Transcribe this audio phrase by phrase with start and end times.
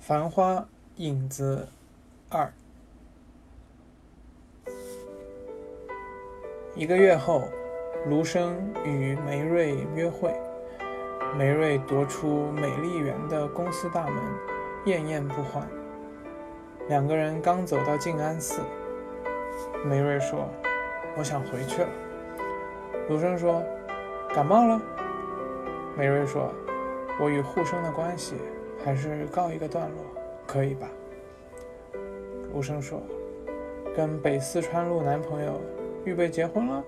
[0.00, 1.68] 繁花影子
[2.30, 2.50] 二。
[6.74, 7.46] 一个月后，
[8.08, 10.34] 卢生与梅瑞约会。
[11.36, 14.22] 梅瑞踱出美丽园的公司大门，
[14.86, 15.68] 艳艳不欢。
[16.88, 18.62] 两个人刚走到静安寺，
[19.84, 20.48] 梅瑞说
[21.16, 21.88] ：“我想回去了。”
[23.10, 23.62] 卢生说
[24.34, 24.80] ：“感冒了？”
[25.94, 26.50] 梅瑞说
[27.20, 28.36] ：“我与护生的关系
[28.84, 30.04] 还是告一个段落，
[30.46, 30.88] 可以吧？”
[32.52, 33.00] 卢生说
[33.96, 35.60] ：“跟北四川路男朋友
[36.04, 36.84] 预备结婚了？”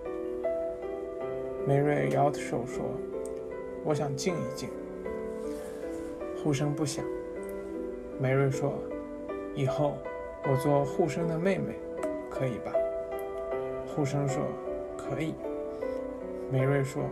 [1.66, 2.84] 梅瑞摇着手说。
[3.84, 4.68] 我想静一静。
[6.36, 7.04] 护生不想。
[8.16, 8.74] 梅瑞说
[9.56, 9.98] ：“以后
[10.44, 11.74] 我做护生的妹妹，
[12.30, 12.72] 可以吧？”
[13.92, 14.40] 护生说
[14.96, 15.34] ：“可以。”
[16.48, 17.02] 梅瑞说：“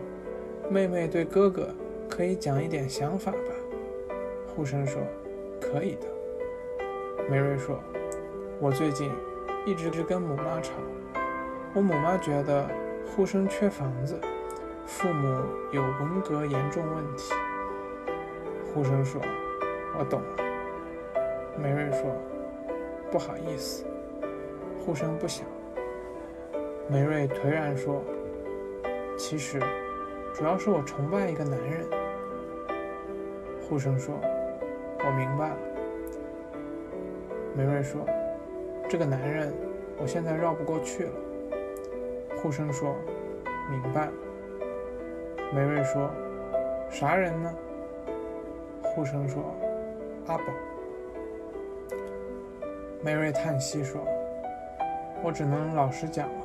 [0.71, 1.67] 妹妹对哥哥
[2.09, 3.33] 可以讲一点想法？”
[4.53, 5.01] 护生说
[5.61, 6.07] ：“可以的。”
[7.29, 7.79] 梅瑞说
[8.59, 9.09] ：“我最近
[9.65, 10.73] 一直跟母妈吵，
[11.73, 12.67] 我母妈觉得
[13.05, 14.19] 护生缺房子。”
[14.85, 15.27] 父母
[15.71, 17.33] 有文革严重问题。
[18.73, 19.21] 护生说
[19.97, 20.43] ：“我懂了。”
[21.57, 22.13] 梅瑞说
[23.09, 23.85] ：“不好意思。”
[24.83, 25.47] 护生不想。
[26.89, 28.03] 梅瑞颓然说
[29.17, 29.61] ：“其实，
[30.33, 31.87] 主要是我崇拜一个男人。”
[33.63, 34.19] 护生说
[35.05, 35.57] ：“我明白了。”
[37.55, 38.01] 梅瑞说
[38.87, 39.53] ：“这个男人，
[39.97, 41.13] 我现在绕不过去了。”
[42.41, 42.95] 护生说
[43.69, 44.11] ：“明白了。”
[45.53, 46.09] 梅瑞说
[46.89, 47.53] ：“啥人呢？”
[48.83, 49.43] 护生说
[50.27, 50.43] ：“阿宝。”
[53.03, 54.01] 梅瑞叹息说
[55.23, 56.35] ：“我只能老实讲了，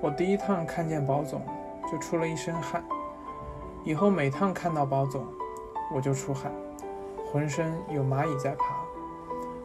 [0.00, 1.42] 我第一趟看见宝总
[1.90, 2.82] 就出了一身汗，
[3.84, 5.26] 以后每趟看到宝总
[5.92, 6.50] 我就出汗，
[7.34, 8.76] 浑身有蚂蚁在爬，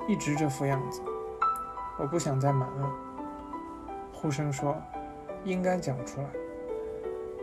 [0.07, 1.03] 一直这副样子，
[1.99, 2.91] 我不想再瞒了。”
[4.11, 4.75] 护生说
[5.45, 6.27] ：“应该讲出来。”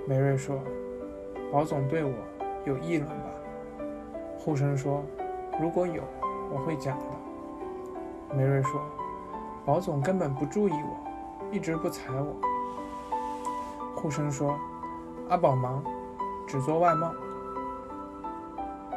[0.05, 0.59] 梅瑞说。
[1.53, 2.13] 宝总对我
[2.65, 3.31] 有议论吧？
[4.37, 5.05] 护生说
[5.63, 6.03] ：“如果有，
[6.53, 7.05] 我会讲的。”
[8.35, 8.81] 梅瑞说
[9.65, 12.35] ：“宝总根本不注意我，一直不睬我。”
[13.95, 14.59] 护生说
[15.31, 15.85] ：“阿宝忙，
[16.49, 17.13] 只做外贸。”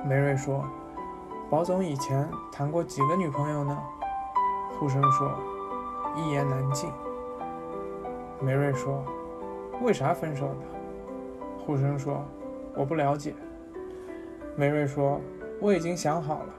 [0.03, 0.66] 梅瑞说
[1.50, 3.78] ：“宝总以前谈过几个女朋友呢？”
[4.80, 5.32] 护生说
[6.16, 6.90] ：“一言难尽。”
[8.40, 9.04] 梅瑞说
[9.82, 10.62] ：“为啥分手呢？”
[11.66, 12.24] 护生说。
[12.76, 13.34] 我不了解，
[14.56, 15.20] 梅瑞说
[15.60, 16.54] ：“我已经想好了，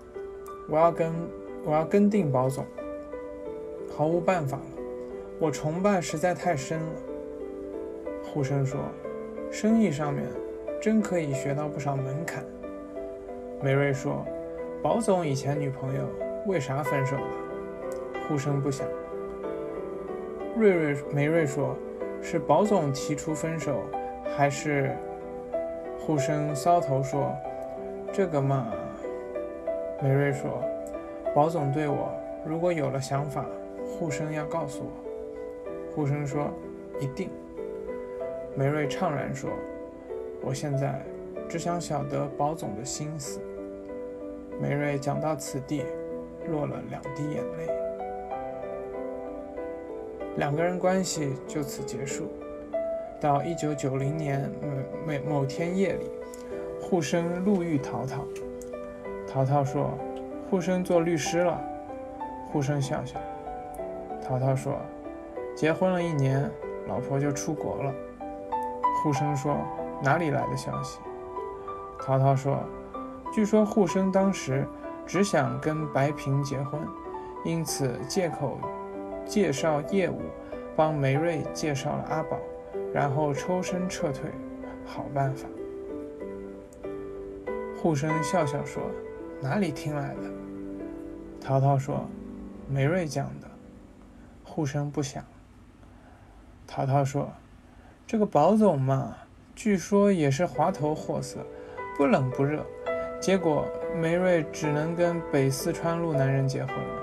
[0.69, 1.15] 我要跟
[1.65, 2.67] 我要跟定宝总，
[3.97, 4.65] 毫无办法了，
[5.39, 6.93] 我崇拜实在太深了。”
[8.27, 8.81] 护生说
[9.51, 10.27] ：“生意上面
[10.83, 12.45] 真可以学到不少门槛。”
[13.63, 14.27] 梅瑞说
[14.83, 16.09] ：“宝总以前女朋友
[16.47, 17.23] 为啥分手了？
[18.27, 18.87] 呼声不响。
[20.57, 21.77] 瑞瑞梅瑞说
[22.23, 23.83] ：“是宝总提出分手，
[24.35, 24.97] 还是？”
[26.01, 27.37] 护生搔头说
[28.11, 28.73] ：“这个嘛。”
[30.03, 30.63] 梅瑞说
[31.37, 32.11] ：“宝总对我
[32.47, 33.45] 如果有了想法，
[33.87, 36.51] 护生要告诉我。”护生说
[36.99, 37.29] ：“一定。”
[38.57, 39.51] 梅瑞怅然说
[40.41, 41.05] ：“我现在
[41.51, 43.43] 只想晓得宝总的心思。”
[44.61, 45.87] 梅瑞讲到此地，
[46.49, 47.67] 落了两滴眼泪。
[50.37, 52.31] 两个人关系就此结束。
[53.19, 54.51] 到一九九零年
[55.07, 56.11] 某某某天夜里，
[56.81, 58.25] 护生路遇淘淘。
[59.27, 59.91] 淘淘说
[60.51, 61.61] ：“护生做律师了。”
[62.53, 63.19] 护生笑笑。
[64.23, 64.79] 淘淘说
[65.57, 66.51] ：“结婚了一年，
[66.87, 67.95] 老婆就出国了。”
[69.03, 69.57] 护生说
[70.03, 70.99] ：“哪里来的消息？”
[72.01, 72.59] 淘淘说
[73.33, 74.67] ：“据说护生当时
[75.07, 76.81] 只想跟白萍结婚，
[77.45, 78.59] 因此借口
[79.27, 80.21] 介绍业务，
[80.75, 82.39] 帮梅瑞介绍了阿宝。”
[82.93, 84.29] 然后抽身撤退，
[84.85, 85.49] 好办法。
[87.81, 88.83] 护生笑笑说
[89.41, 90.23] ：“哪里听来的？”
[91.41, 92.09] 淘淘说
[92.69, 93.47] ：“梅瑞讲的。”
[94.43, 95.25] 护生不想。
[96.67, 97.31] 淘淘说
[98.09, 99.17] ：“这个宝总嘛，
[99.55, 101.47] 据说也是滑头货色，
[101.97, 102.67] 不冷不热，
[103.21, 107.03] 结果梅瑞只能跟北四川路男人结婚了。”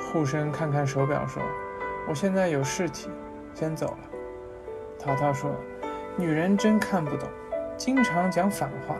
[0.00, 1.42] 护生看看手表说
[2.08, 3.10] ：“我现在有事体，
[3.52, 3.98] 先走了。”
[4.98, 5.50] 淘淘说
[6.16, 7.28] ：“女人真看不懂，
[7.76, 8.96] 经常讲反话。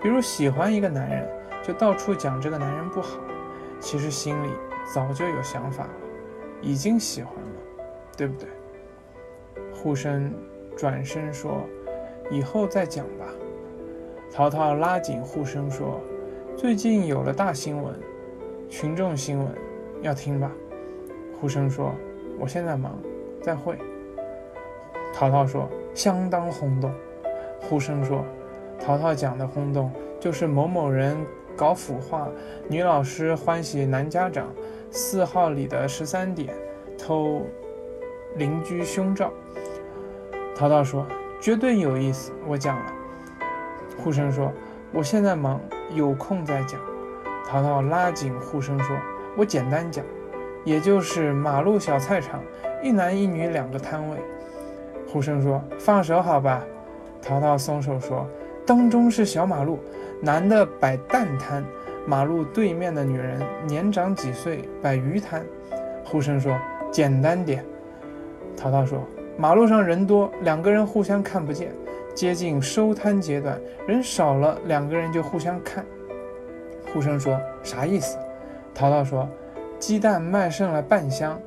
[0.00, 1.28] 比如喜欢一个男人，
[1.62, 3.18] 就到处讲这个男人不好，
[3.80, 4.50] 其实心里
[4.92, 5.90] 早就有想法了，
[6.60, 7.84] 已经喜欢了，
[8.16, 8.48] 对不对？”
[9.74, 10.32] 护生
[10.76, 11.66] 转身说
[12.30, 13.26] ：“以后再讲吧。”
[14.34, 16.00] 淘淘拉紧护生说
[16.58, 17.94] ：“最近有了大新闻，
[18.68, 19.46] 群众新闻，
[20.02, 20.50] 要听吧？
[21.40, 21.94] 呼声说
[22.36, 22.98] ：“我现在忙，
[23.40, 23.78] 再会。”
[25.14, 26.92] 淘淘说：“相当轰动。”
[27.62, 28.24] 呼声说
[28.84, 29.88] ：“淘淘讲的轰动，
[30.18, 31.16] 就是某某人
[31.54, 32.28] 搞腐化，
[32.68, 34.52] 女老师欢喜男家长，
[34.90, 36.52] 四号里的十三点
[36.98, 37.40] 偷
[38.34, 39.32] 邻居胸罩。”
[40.58, 41.06] 淘淘说
[41.40, 42.92] ：“绝对有意思，我讲了。”
[43.96, 44.52] 呼声说
[44.92, 45.60] ：“我现在忙，
[45.90, 46.80] 有空再讲。”
[47.46, 48.96] 淘淘拉紧呼声说
[49.36, 50.04] ：“我简单讲。”
[50.64, 52.40] 也就是马路小菜场，
[52.82, 54.16] 一男一女两个摊位。
[55.06, 56.64] 呼声说：“放手好吧。”
[57.20, 58.26] 淘淘松手说
[58.66, 59.78] ：“当中是小马路，
[60.22, 61.62] 男的摆蛋摊，
[62.06, 65.44] 马路对面的女人年长几岁摆鱼摊。”
[66.02, 66.58] 呼声说
[66.90, 67.62] ：“简单点。”
[68.56, 69.00] 淘淘说
[69.36, 71.72] ：“马路上人多，两个人互相看不见。
[72.14, 75.84] 接近收摊阶段，人少了，两个人就互相看。”
[76.92, 78.16] 呼声说：“啥意思？”
[78.74, 79.28] 淘淘说。
[79.76, 81.38] 鸡蛋卖剩了半箱，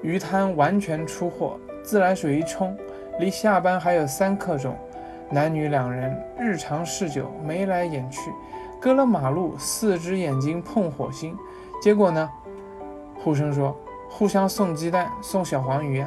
[0.00, 2.76] 鱼摊完全出货，自来水一冲，
[3.18, 4.76] 离下班还有三刻钟。
[5.28, 8.30] 男女两人日常嗜酒，眉来眼去，
[8.80, 11.36] 隔了马路，四只眼睛碰火星。
[11.80, 12.30] 结果呢？
[13.16, 13.76] 呼声说
[14.08, 16.04] 互相送鸡蛋，送小黄鱼。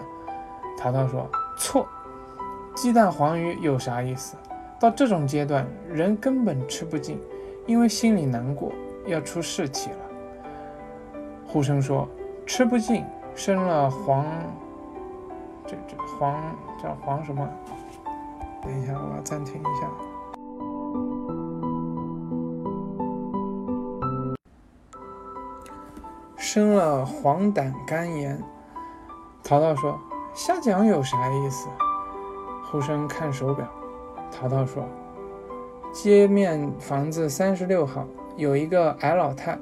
[0.78, 1.86] 淘淘说错，
[2.76, 4.36] 鸡蛋黄鱼有啥意思？
[4.78, 7.18] 到这种阶段，人根本吃不进，
[7.66, 8.72] 因为心里难过，
[9.08, 9.98] 要出事体了。
[11.48, 12.08] 呼声说
[12.46, 14.26] ：“吃不进，生了黄，
[15.66, 16.38] 这这黄
[16.84, 17.48] 叫黄什么？
[18.62, 19.90] 等一下，我要暂停一下。
[26.36, 28.38] 生了黄疸肝炎。”
[29.42, 29.98] 淘淘说
[30.36, 31.70] ：“瞎讲有啥意思？”
[32.76, 33.66] 出声看手表，
[34.30, 34.86] 淘淘说
[35.96, 38.06] ：“街面房子三十六号
[38.36, 39.58] 有一个矮老太。”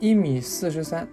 [0.00, 1.06] 一米四十三，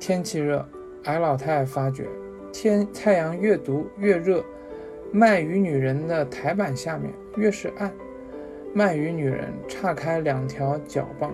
[0.00, 0.66] 天气热，
[1.04, 2.06] 矮老太发觉
[2.50, 4.42] 天太阳越毒越热，
[5.12, 7.92] 卖鱼女人的台板下面越是暗，
[8.72, 11.30] 卖鱼女人岔开两条脚棒，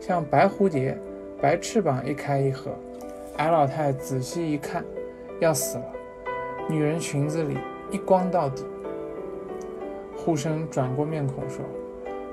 [0.00, 0.98] 像白蝴蝶，
[1.38, 2.70] 白翅膀一开一合，
[3.36, 4.82] 矮老太仔细一看，
[5.38, 5.84] 要死了，
[6.66, 7.58] 女人裙子里
[7.90, 8.64] 一光到底。
[10.16, 11.64] 护生转过面孔说：“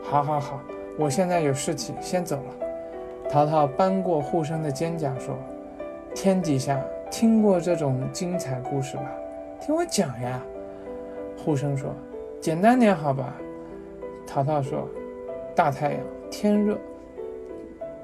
[0.04, 0.60] 好好好，
[0.98, 2.68] 我现在有事情，先走了。”
[3.30, 5.38] 淘淘扳过护生的肩胛，说
[6.14, 9.12] ：“天底下听过这种精彩故事吧？
[9.62, 10.42] 听我讲呀。”
[11.44, 11.94] 护生说
[12.42, 13.36] ：“简单点好吧？”
[14.28, 14.88] 淘淘说
[15.56, 16.00] ：“大太阳，
[16.30, 16.78] 天热，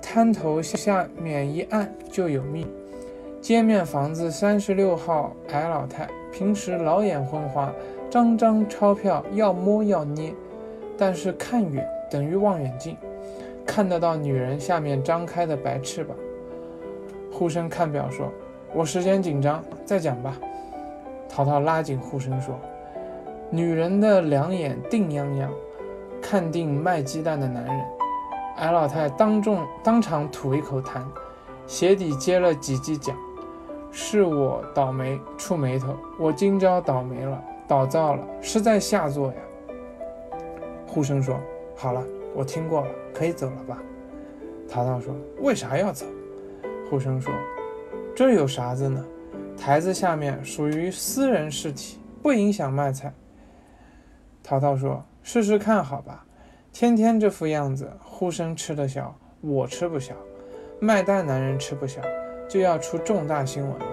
[0.02, 2.66] 滩头下面一按就有密。
[3.42, 7.72] 街面房子三十六号，矮老太平时老眼昏花，
[8.10, 10.34] 张张钞票要摸要捏，
[10.98, 12.98] 但是看远等于望远镜。”
[13.66, 16.18] 看得到女人下面张开的白翅膀。
[17.32, 18.30] 呼声看表说
[18.76, 20.38] ：“我时间紧张，再讲吧。”
[21.30, 22.60] 淘淘拉紧呼声说
[23.50, 25.48] ：“女人的两眼定泱泱，
[26.22, 27.86] 看定卖鸡蛋的男人。”
[28.58, 31.02] 矮老太当众当场吐一口痰，
[31.66, 33.14] 鞋底接了几记脚
[33.94, 39.40] ：“是我倒霉触霉头，我今朝倒霉了，倒灶了，是在下作呀。”
[40.86, 41.40] 呼声说
[41.78, 42.04] ：“好了。”
[42.36, 43.78] 我听过了，可以走了吧？
[44.68, 46.04] 淘淘说：“为啥要走？”
[46.90, 47.32] 呼声说
[48.16, 49.06] ：“这有啥子呢？
[49.56, 53.14] 台子下面属于私人尸体，不影响卖菜。”
[54.42, 56.26] 淘淘说：“试试看好吧？
[56.72, 60.16] 天天这副样子，呼声吃得消，我吃不消，
[60.80, 62.02] 卖蛋男人吃不消，
[62.48, 63.86] 就要出重大新闻了。”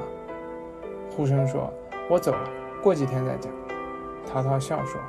[1.10, 1.72] 呼声说
[2.08, 2.50] ：“我走了，
[2.82, 3.52] 过几天再讲。”
[4.26, 5.00] 淘淘笑说：“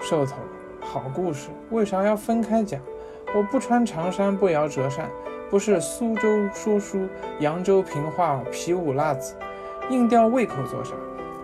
[0.00, 0.36] 瘦头。”
[0.82, 2.80] 好故事为啥要分开讲？
[3.34, 5.10] 我不穿长衫不摇折扇，
[5.50, 7.06] 不是苏州说书，
[7.38, 9.36] 扬州评话，皮五辣子，
[9.90, 10.94] 硬吊胃口做啥？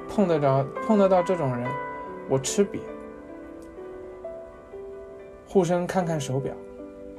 [0.09, 1.69] 碰得着碰得到这种人，
[2.31, 2.79] 我吃瘪。
[5.47, 6.55] 护生看看手表，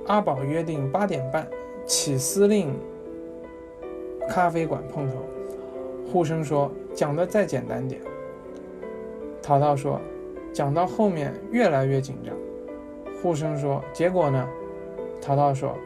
[0.07, 1.47] 阿宝约定八点半
[1.85, 2.77] 起司令
[4.29, 5.25] 咖啡馆碰头。
[6.11, 8.01] 护生说讲的再简单点。
[9.41, 9.99] 淘淘说。
[10.53, 12.33] 讲到后面越来越紧张，
[13.21, 14.49] 护生说：“结果呢？”
[15.21, 15.77] 淘淘说：“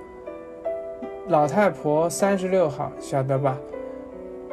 [1.27, 3.59] 老太婆三十六号，晓得吧？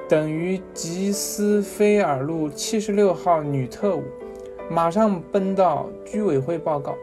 [0.08, 4.02] 等于吉斯菲尔路七十六号女特务，
[4.68, 6.96] 马上奔到居委会报告。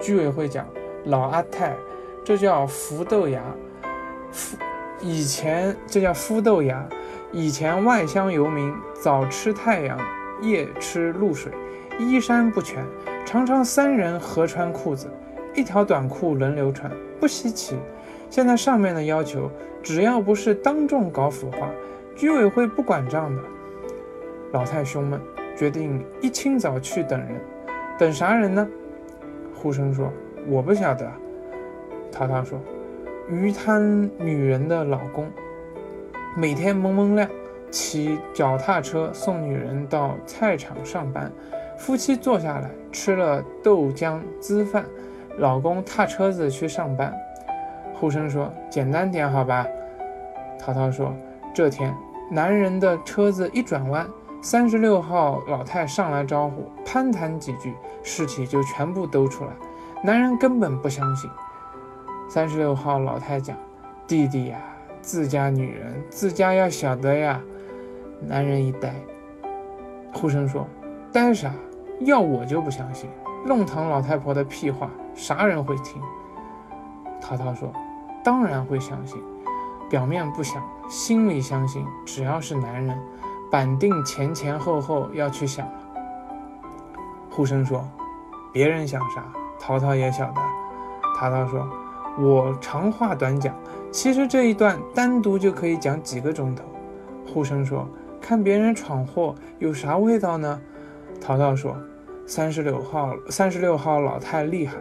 [0.00, 0.66] 居委会讲：
[1.04, 1.76] 老阿太，
[2.24, 3.44] 这叫福豆芽，
[4.32, 4.56] 福
[5.02, 6.86] 以前这叫孵豆芽，
[7.32, 9.98] 以前外乡游民早吃太阳，
[10.42, 11.52] 夜吃露水。”
[11.98, 12.82] 衣衫不全，
[13.26, 15.06] 常常三人合穿裤子，
[15.54, 16.90] 一条短裤轮流穿，
[17.20, 17.76] 不稀奇。
[18.30, 19.50] 现在上面的要求，
[19.82, 21.68] 只要不是当众搞腐化，
[22.16, 23.42] 居委会不管账的。
[24.52, 25.20] 老太胸闷，
[25.54, 27.38] 决定一清早去等人。
[27.98, 28.66] 等啥人呢？
[29.54, 30.10] 呼声说
[30.48, 31.06] ：“我不晓得。”
[32.10, 32.58] 淘淘说
[33.30, 35.30] ：“鱼摊女人的老公，
[36.36, 37.28] 每天蒙蒙亮，
[37.70, 41.30] 骑脚踏车送女人到菜场上班。
[41.78, 44.84] 夫妻坐下来吃了豆浆滋饭，
[45.38, 47.14] 老公踏车子去上班。”
[47.94, 49.64] 呼声说：“简单点好吧。”
[50.58, 51.14] 涛涛说
[51.54, 51.94] ：“这天，
[52.32, 54.08] 男人的车子一转弯，
[54.42, 59.50] 三十六号老太上来招呼，攀谈几句，尸体就全部兜出来。
[60.02, 61.30] 男人根本不相信。
[62.32, 63.56] 三十六号老太讲
[64.06, 64.60] ：‘弟弟呀，
[65.02, 67.40] 自家女人自家要晓得呀。’
[68.22, 68.94] 男人一呆。
[70.14, 70.64] 呼声说
[71.12, 71.52] ：‘呆啥？
[72.02, 73.10] 要我就不相信。
[73.44, 76.00] 弄堂老太婆的屁话，啥人会听？’
[77.20, 77.72] 淘淘说。”
[78.22, 79.18] 当然会相信，
[79.88, 81.84] 表面不想，心里相信。
[82.06, 82.96] 只要是男人，
[83.50, 85.72] 板定前前后后要去想了。
[87.28, 87.82] 呼声说
[88.52, 89.24] ：“别人想啥，
[89.58, 90.40] 淘淘也晓得。”
[91.18, 91.66] 淘淘说
[92.18, 93.54] ：“我长话短讲，
[93.90, 96.64] 其实这一段单独就可以讲几个钟头。”
[97.32, 97.88] 呼声说
[98.20, 100.60] ：“看别人闯祸有啥味道呢？”
[101.20, 101.76] 淘淘说
[102.26, 104.76] ：“三十六号，三十六号老太厉害。”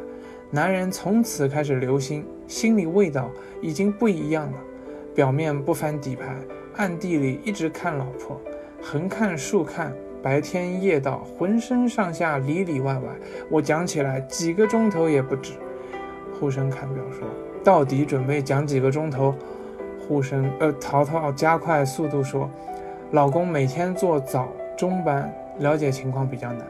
[0.51, 3.29] 男人从此开始留心，心里味道
[3.61, 4.57] 已经不一样了。
[5.13, 6.35] 表面不翻底牌，
[6.75, 8.41] 暗地里一直看老婆，
[8.81, 9.93] 横看竖看，
[10.23, 13.01] 白天夜到，浑身上下里里外外，
[13.51, 15.53] 我讲起来几个钟头也不止。
[16.39, 17.27] 呼声看表说
[17.63, 19.35] ：“到底准备讲几个钟头？”
[20.07, 22.49] 呼声呃，淘淘加快速度说
[23.11, 26.65] ：“老公每天做早中班，了解情况比较难。”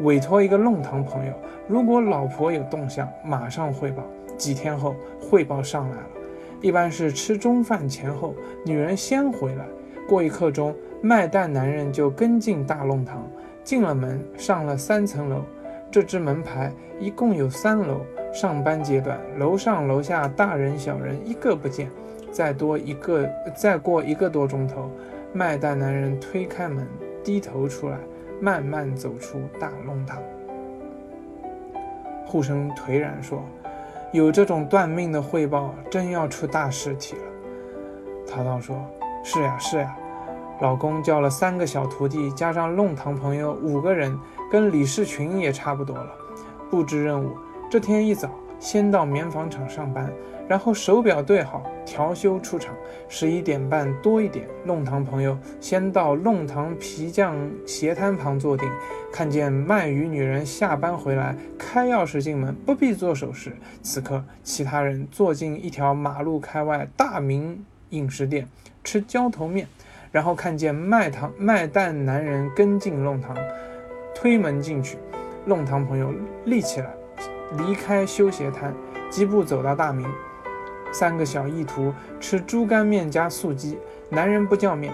[0.00, 1.32] 委托一个弄堂朋友，
[1.68, 4.02] 如果老婆有动向，马上汇报。
[4.38, 6.06] 几天后汇报上来了，
[6.62, 9.66] 一般是吃中饭前后，女人先回来。
[10.08, 13.28] 过一刻钟，卖蛋男人就跟进大弄堂，
[13.62, 15.42] 进了门，上了三层楼。
[15.90, 18.00] 这只门牌一共有三楼。
[18.32, 21.90] 上班阶段，楼上楼下大人小人一个不见。
[22.30, 24.90] 再多一个，再过一个多钟头，
[25.32, 26.86] 卖蛋男人推开门，
[27.24, 27.96] 低头出来。
[28.42, 30.16] 慢慢走出大弄堂，
[32.24, 33.44] 护生颓然说
[34.12, 37.22] ：“有这种断命的汇报，真要出大事体了。”
[38.26, 38.82] 淘淘说
[39.22, 39.94] ：“是呀，是呀。”
[40.62, 44.18] 老公叫了三个小徒弟，加上弄堂朋友五个人，
[44.50, 46.08] 跟李世群也差不多了。
[46.70, 47.36] 布置任务，
[47.70, 50.12] 这天一早，先到棉纺厂上班。
[50.48, 52.74] 然后手表对好，调休出场。
[53.08, 58.68] 十一点半多一点，弄堂朋友先到弄堂皮匠鞋摊旁坐定，
[59.12, 63.52] 看见卖鱼女人下班回来，开钥匙进门，不必做手势。
[63.80, 68.48] 此刻，其他人坐进一条马路开外大名饮食店
[68.82, 69.68] 吃浇头面，
[70.10, 73.36] 然后看见卖糖卖蛋男人跟进弄堂，
[74.12, 74.98] 推门进去，
[75.44, 76.12] 弄堂朋友
[76.44, 76.90] 立起来，
[77.58, 78.74] 离开修鞋摊，
[79.10, 80.06] 疾步走到大明。
[80.92, 83.78] 三个小意图吃猪肝面加素鸡，
[84.08, 84.92] 男人不叫面，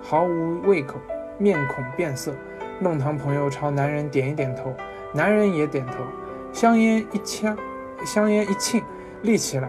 [0.00, 0.94] 毫无胃口，
[1.38, 2.32] 面孔变色。
[2.80, 4.72] 弄堂朋友朝男人点一点头，
[5.12, 6.04] 男人也点头。
[6.52, 7.56] 香烟一呛，
[8.04, 8.82] 香烟一沁，
[9.22, 9.68] 立起来。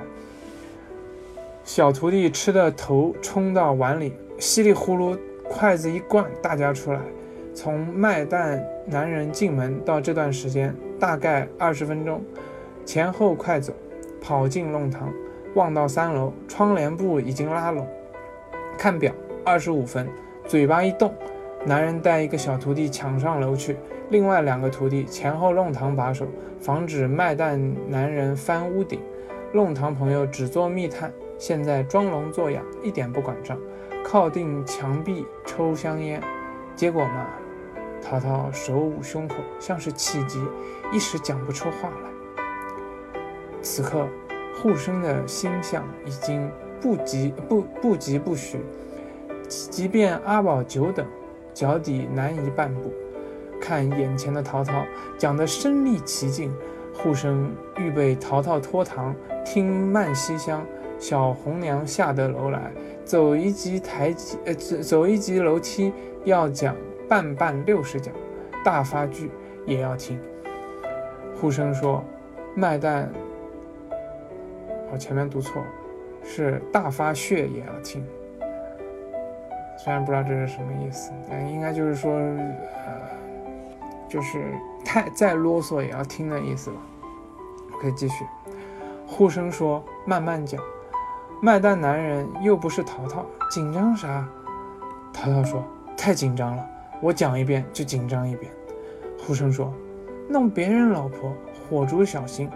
[1.64, 7.00] 小徒弟吃的头冲到碗里，稀里呼噜，筷子一灌，大家出来。
[7.54, 12.22] 从卖蛋男人进门到这段时间，大概二十分钟，
[12.84, 13.74] 前后快走，
[14.20, 15.12] 跑进弄堂。
[15.56, 17.88] 望到三楼，窗帘布已经拉拢。
[18.76, 19.14] 看表，
[19.46, 20.10] 二十五分。
[20.48, 21.14] 嘴巴一动，
[21.64, 23.78] 男人带一个小徒弟抢上楼去，
[24.10, 26.26] 另外两个徒弟前后弄堂把守，
[26.60, 29.00] 防止卖蛋男人翻屋顶。
[29.54, 33.56] 弄堂朋友只做密探，现在装聋作哑，一点不管账，
[34.04, 36.20] 靠定墙壁抽香烟。
[36.76, 37.28] 结果嘛，
[38.04, 40.40] 淘淘手捂胸口，像是气急，
[40.92, 42.42] 一时讲不出话来。
[43.62, 44.06] 此刻。
[44.62, 46.48] 护生的心象已经
[46.80, 48.60] 不急不不急不徐，
[49.50, 51.06] 即便阿宝久等，
[51.56, 52.94] 脚底难移半步。
[53.60, 54.86] 看眼前的淘淘
[55.18, 56.54] 讲得身临其境，
[56.94, 60.64] 护生预备淘淘脱堂，听慢西厢。
[61.00, 62.72] 小红娘下得楼来，
[63.04, 65.92] 走一级台阶，呃，走走一级楼梯，
[66.26, 66.76] 要讲
[67.08, 68.14] 半半六十讲，
[68.64, 69.30] 大发剧
[69.66, 70.20] 也要听。
[71.40, 72.04] 护生说，
[72.56, 73.12] 卖蛋。
[74.92, 75.68] 我前面读错了，
[76.24, 78.06] 是大发血也要听。
[79.78, 83.02] 虽然不知道这是什么意思，但应该就是说，呃，
[84.08, 84.54] 就是
[84.86, 86.78] 太再啰嗦也要听的意思吧。
[87.82, 88.24] 可以继续。
[89.08, 90.62] 护生说：“慢慢讲。”
[91.42, 94.26] 卖蛋男人又不是淘淘，紧张啥？
[95.12, 95.62] 淘淘说
[95.98, 96.66] ：“太紧张了，
[97.04, 98.50] 我讲一遍就紧张一遍。”
[99.20, 99.74] 护生说
[100.30, 101.34] ：“弄别人老婆，
[101.70, 102.50] 火烛小心。”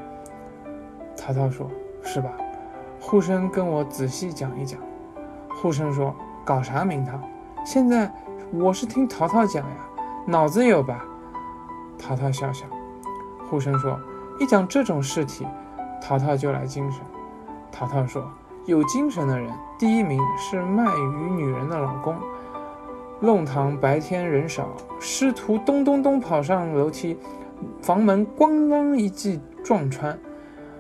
[1.18, 1.70] 淘淘说
[2.02, 2.32] ：“是吧？”
[3.00, 4.80] 护生跟我仔细讲一讲。
[5.50, 7.22] 护生说：“搞啥名堂？
[7.66, 8.10] 现在
[8.54, 9.76] 我是听淘淘讲呀，
[10.26, 11.06] 脑子有吧？”
[12.00, 12.66] 淘淘笑笑。
[13.50, 14.00] 护生说
[14.40, 15.46] ：“一讲这种事体，
[16.02, 17.02] 淘淘就来精神。”
[17.72, 18.30] 淘淘说
[18.66, 22.16] ：“有精神的人，第一名是卖鱼女人的老公。
[23.20, 27.18] 弄堂白天人少，师徒咚咚咚跑上楼梯，
[27.82, 30.18] 房门咣当一记撞穿。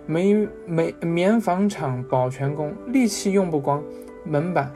[0.06, 3.84] 煤煤棉纺厂保全工力气用不光，
[4.24, 4.72] 门板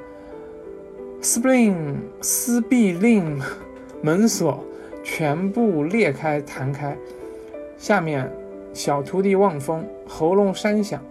[1.21, 3.39] ，spring 撕壁令
[4.01, 4.61] 门锁
[5.03, 6.97] 全部裂开弹开。
[7.77, 8.29] 下面，
[8.73, 11.01] 小徒弟望风喉咙山响，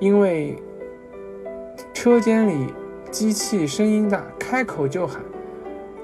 [0.00, 0.56] 因为
[1.94, 2.74] 车间里
[3.12, 5.22] 机器声音大，开口就喊：“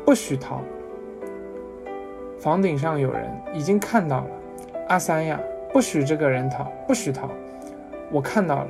[0.06, 0.62] 不许逃！”
[2.40, 4.30] 房顶上有人已经看到了，
[4.88, 5.38] 阿三呀，
[5.72, 7.28] 不许这个人逃，不许逃！
[8.10, 8.68] 我看到了，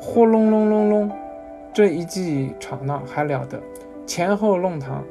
[0.00, 1.10] 呼隆隆隆隆，
[1.74, 3.60] 这一记吵闹还了得！
[4.06, 5.02] 前后弄堂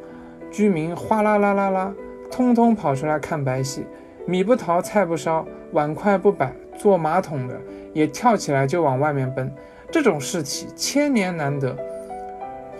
[0.49, 1.93] 居民哗啦啦啦啦，
[2.31, 3.85] 通通跑出来看白戏。
[4.25, 7.55] 米不淘，菜不烧，碗筷不摆，坐马桶的
[7.93, 9.53] 也跳起来就往外面奔。
[9.91, 11.75] 这种事体千年难得。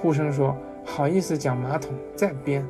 [0.02, 0.56] 呼声说
[0.86, 2.66] ：“好意思讲马桶再编。”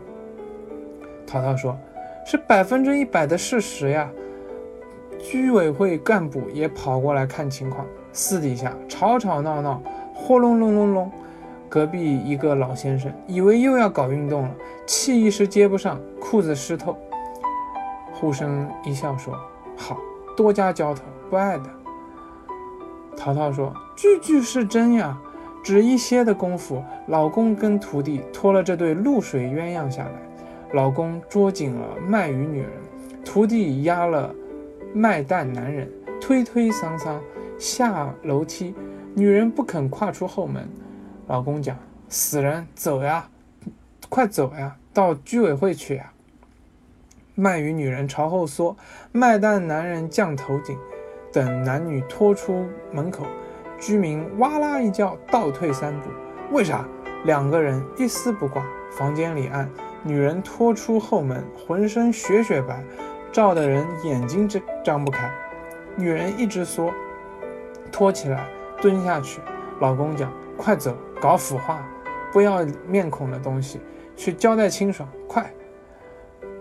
[1.27, 1.77] 淘淘说
[2.25, 4.09] ：“是百分之一百的事实呀。”
[5.19, 9.81] 居委会干部也跑过来看情况，私底下吵吵闹闹，
[10.13, 11.11] 轰隆隆隆隆。
[11.67, 14.51] 隔壁一个老先生以为又要搞运动了，
[14.85, 16.95] 气一时接不上，裤子湿透。
[18.13, 19.33] 呼声一笑说
[19.75, 19.97] ：“好
[20.37, 21.63] 多加浇头，不爱的。”
[23.17, 25.17] 淘淘说：“句句是真呀！
[25.65, 30.11] 只一些的功夫，老公跟徒弟拖了这对露水鸳鸯下来。
[30.73, 32.69] 老公捉紧了卖鱼女人，
[33.25, 34.31] 徒弟压了
[34.93, 35.89] 卖蛋男人，
[36.21, 37.17] 推推搡搡
[37.57, 38.75] 下楼梯，
[39.15, 40.69] 女人不肯跨出后门。
[41.25, 41.75] 老公讲：
[42.09, 43.27] 死人走呀，
[44.07, 46.11] 快走呀，到居委会去呀！”
[47.33, 48.77] 卖鱼女人朝后缩，
[49.11, 50.77] 卖蛋男人降头颈，
[51.33, 53.25] 等男女拖出门口，
[53.85, 56.09] 居民哇啦一叫，倒退三步。
[56.51, 56.87] 为啥？
[57.25, 58.65] 两个人一丝不挂。
[58.97, 59.69] 房间里暗，
[60.01, 62.83] 女人拖出后门，浑身雪雪白，
[63.31, 65.29] 照的人眼睛睁张不开。
[65.95, 66.91] 女人一直缩，
[67.91, 68.47] 拖起来，
[68.81, 69.39] 蹲下去。
[69.79, 71.87] 老公讲：“快走，搞腐化，
[72.33, 73.79] 不要面孔的东西，
[74.15, 75.47] 去交代清爽，快。”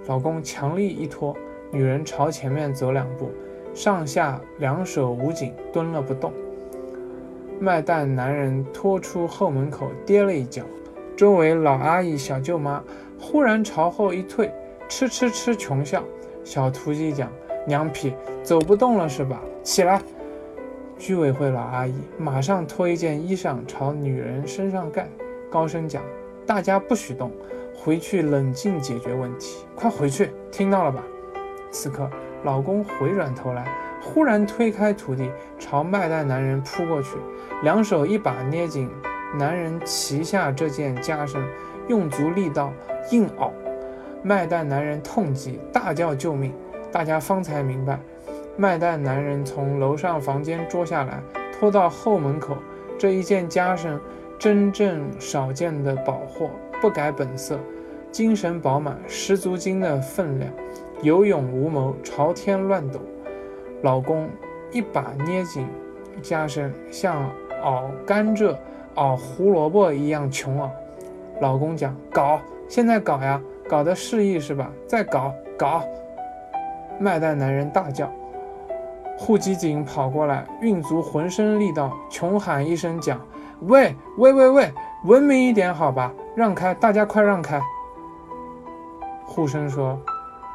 [0.09, 1.35] 老公强力一拖，
[1.71, 3.33] 女人朝前面走两步，
[3.73, 6.31] 上下两手捂紧，蹲了不动。
[7.64, 10.62] 卖蛋男人拖出后门口，跌了一跤，
[11.16, 12.85] 周围老阿姨、小舅妈
[13.18, 14.53] 忽然朝后一退，
[14.87, 16.05] 吃吃吃穷笑。
[16.44, 17.33] 小徒弟讲
[17.66, 19.40] ：“娘皮，走不动了是吧？
[19.62, 20.00] 起来！”
[20.98, 25.09] 居委会老阿姨马上脱一件衣裳朝女人身上盖，
[25.50, 26.03] 高声讲
[26.46, 27.33] ：“大家不许动。”
[27.77, 31.03] 回去冷静解决问题，快回去，听到了吧？
[31.70, 32.09] 此刻，
[32.44, 33.66] 老公回转头来，
[34.05, 37.17] 忽然推开徒弟，朝卖蛋男人扑过去，
[37.62, 38.88] 两手一把捏紧
[39.38, 41.38] 男人旗下这件袈裟，
[41.88, 42.71] 用足力道
[43.11, 43.51] 硬拗。
[44.23, 46.53] 卖蛋男人痛极，大叫救命！
[46.93, 47.99] 大家方才明白，
[48.57, 51.21] 卖蛋男人从楼上房间捉下来，
[51.59, 52.57] 拖到后门口，
[52.99, 53.99] 这一件袈裟，
[54.38, 57.59] 真正少见的宝货，不改本色。
[58.12, 60.53] 精神饱满，十足斤的分量，
[61.03, 63.01] 有勇无谋，朝天乱抖。
[63.83, 64.29] 老公
[64.71, 65.69] 一把捏紧
[66.23, 67.31] 加深，像
[67.63, 68.57] 熬甘蔗、
[68.95, 70.71] 熬胡萝卜一样穷熬。
[71.41, 74.71] 老公讲：“搞，现在搞呀，搞的示意是吧？
[74.87, 75.83] 再搞搞。”
[76.99, 78.09] 卖蛋男人大叫，
[79.19, 83.21] 户籍警跑过来，运足浑身力道，穷喊一声讲
[83.67, 84.73] ：“喂喂喂喂，
[85.05, 87.61] 文明一点好吧，让开，大家快让开。”
[89.27, 89.99] 护生说：“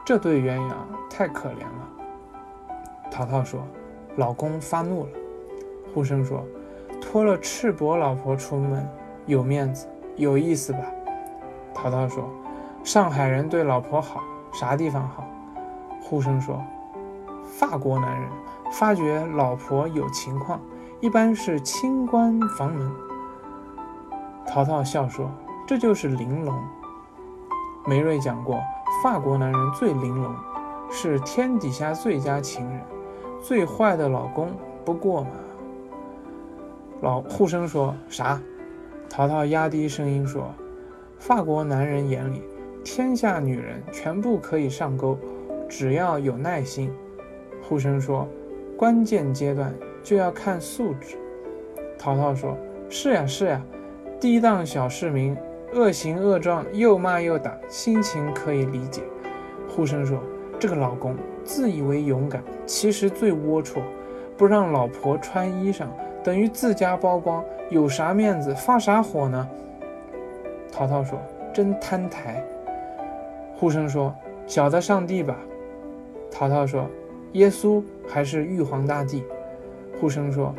[0.06, 0.74] 这对鸳鸯
[1.10, 1.90] 太可怜了。”
[3.12, 3.62] 淘淘说
[4.18, 5.10] ：“老公发怒了。”
[5.94, 6.46] 呼声说
[7.02, 8.88] ：“拖了赤膊老婆出门，
[9.26, 10.80] 有面子，有意思吧？”
[11.74, 12.30] 淘淘说
[12.84, 15.28] ：“上海人对老婆好，啥地方好？”
[16.02, 16.62] 呼声说
[17.46, 18.30] ：“法国男人
[18.72, 20.60] 发觉老婆有情况，
[21.00, 22.92] 一般是清关房门。”
[24.48, 25.30] 淘淘笑说
[25.68, 26.54] ：“这就是玲珑。”
[27.88, 28.60] 梅瑞讲过，
[29.04, 30.36] 法国男人最玲珑，
[30.92, 32.82] 是天底下最佳情人。
[33.42, 34.50] 最坏的老公
[34.84, 35.30] 不过嘛。
[37.02, 38.42] 老护生说啥？
[39.10, 40.54] 淘淘压低声音说
[41.18, 42.44] ：“法国男人眼里，
[42.84, 45.18] 天下女人全部可以上钩，
[45.68, 46.92] 只要有耐心。”
[47.64, 48.28] 护生说
[48.78, 49.74] ：“关键阶段
[50.04, 51.18] 就要看素质。”
[51.98, 52.58] 淘淘说
[52.90, 53.62] ：“是呀是呀，
[54.20, 55.36] 低档小市民，
[55.74, 59.02] 恶行恶状，又骂又打，心情可以理解。”
[59.68, 60.22] 护生说
[60.60, 63.80] ：“这个老公自以为勇敢，其实最龌龊，
[64.38, 65.86] 不让老婆穿衣裳。”
[66.22, 69.48] 等于自家曝光，有啥面子发啥火呢？
[70.70, 71.18] 淘淘说
[71.54, 72.44] ：“真摊台。”
[73.56, 74.14] 护生说
[74.46, 75.38] ：“晓得上帝吧？”
[76.30, 76.86] 淘淘说
[77.34, 79.24] ：“耶稣还是玉皇大帝？”
[80.00, 80.54] 护生说：“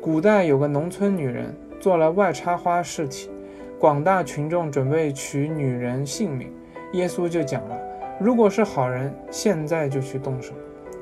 [0.00, 3.30] 古代有个农村女人做了外插花尸体，
[3.78, 6.50] 广大群众准备取女人性命，
[6.92, 7.76] 耶稣就讲了：
[8.20, 10.52] 如果是好人，现在就去动手。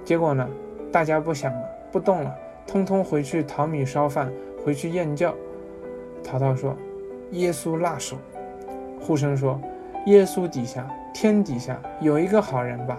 [0.04, 0.48] 结果呢，
[0.92, 2.32] 大家不想了，不动了。”
[2.64, 4.30] 通通回去淘米烧饭，
[4.64, 5.34] 回去验教。
[6.22, 6.76] 淘淘说
[7.32, 8.16] ：“耶稣辣手。”
[9.00, 9.60] 护生说
[10.06, 12.96] ：“耶稣底下，天底下有一个好人吧？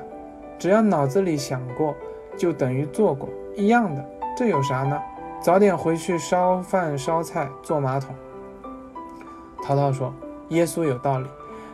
[0.57, 1.95] 只要脑子里想过，
[2.35, 4.03] 就等于做过一样的。
[4.35, 4.99] 这有啥呢？
[5.39, 8.13] 早点回去烧饭烧菜做马桶。”
[9.63, 10.13] 淘淘说
[10.49, 11.27] ：“耶稣有道理，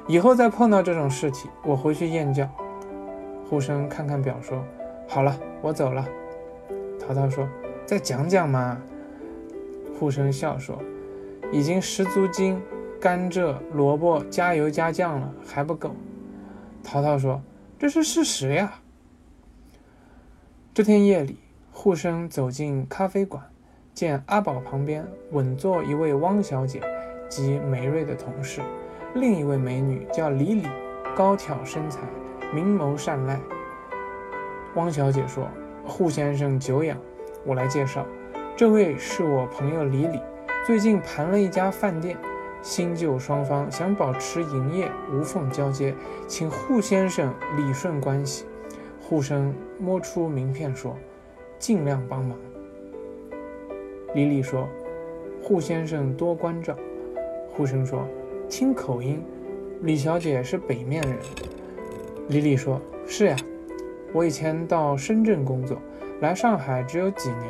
[0.07, 2.47] 以后再碰到这种事体，我回去验教。”
[3.49, 4.63] 护生看看表说
[5.07, 6.05] ：“好了，我走了。”
[6.99, 7.47] 淘淘说。
[7.85, 8.81] 再讲讲嘛，
[9.99, 10.81] 护生笑说
[11.53, 12.59] ：“已经十足斤
[12.99, 15.91] 甘蔗、萝卜加油加酱了，还不够。”
[16.83, 17.39] 淘淘说
[17.77, 18.79] ：“这是事实呀。”
[20.73, 21.37] 这天夜里，
[21.71, 23.43] 护生走进咖啡馆，
[23.93, 26.81] 见阿宝旁边稳坐一位汪小姐
[27.29, 28.61] 及梅瑞的同事，
[29.15, 30.67] 另一位美女叫李李，
[31.15, 32.01] 高挑身材，
[32.53, 33.39] 明眸善睐。
[34.75, 35.47] 汪小姐说
[35.87, 36.97] ：“扈先生久仰。”
[37.45, 38.05] 我来介绍，
[38.57, 40.19] 这位是我朋友李李，
[40.65, 42.17] 最近盘了一家饭店，
[42.61, 45.95] 新旧双方想保持营业无缝交接，
[46.27, 48.45] 请扈先生理顺关系。
[49.09, 50.93] 扈生摸出名片说
[51.57, 52.37] ：“尽量帮忙。”
[54.13, 54.67] 李李说
[55.41, 56.75] ：“扈先生多关照。”
[57.55, 58.05] 护生说
[58.49, 59.23] ：“听口音，
[59.81, 61.17] 李小姐是北面人。”
[62.29, 63.35] 李李说：“是呀，
[64.13, 65.77] 我以前到深圳工作。”
[66.21, 67.41] 来上海只有几年，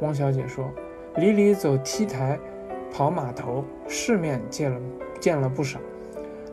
[0.00, 0.72] 汪小姐说
[1.16, 2.38] ：“李李走 T 台，
[2.90, 4.80] 跑码头，世面见了
[5.20, 5.78] 见了不少。”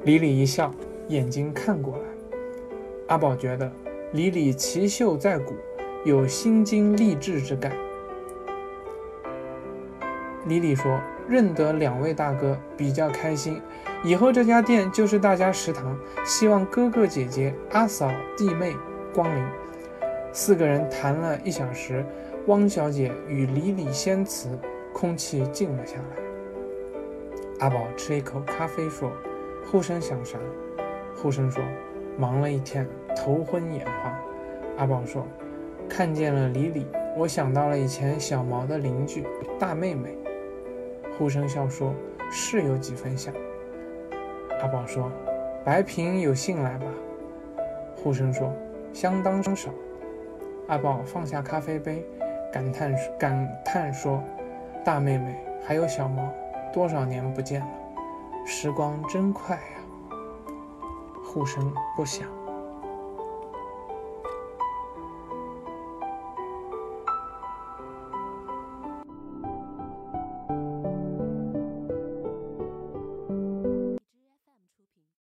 [0.04, 0.74] 李李一笑，
[1.08, 2.04] 眼睛看过来。
[3.08, 3.72] 阿宝觉得
[4.12, 5.54] 李李奇秀在骨，
[6.04, 7.72] 有心经励志之感。
[10.48, 11.00] 李李说
[11.32, 13.62] ：“认得两位大哥，比较开心。
[14.04, 18.76] 以后这家店就是大家食堂，希望哥哥姐姐、阿嫂、弟妹
[19.14, 19.42] 光临。”
[20.34, 22.06] 四个人谈了一小时，
[22.48, 24.50] 汪小姐与李李先辞，
[24.94, 26.22] 空气静了下来。
[27.60, 29.10] 阿宝吃一口咖啡说
[29.72, 30.38] ：“护生想啥？”
[31.16, 31.64] 护生说
[32.20, 34.20] ：“忙了一天，头昏眼花。”
[34.78, 35.26] 阿宝说
[35.88, 39.26] ：“看见了李李，我想到了以前小毛的邻居
[39.58, 40.18] 大妹妹。”
[41.22, 41.94] 护生笑说
[42.32, 43.32] ：“是有几分像。”
[44.60, 45.12] 阿宝说
[45.64, 46.86] ：“白萍有信来吧？”
[47.96, 48.52] 护生说
[48.92, 49.70] ：“相当少。”
[50.68, 52.04] 阿宝放下咖啡杯，
[52.52, 54.20] 感叹感叹说
[54.84, 56.28] ：“大妹妹还有小毛，
[56.74, 57.68] 多少年不见了，
[58.44, 59.62] 时光真快呀。”
[61.24, 62.41] 护生不想。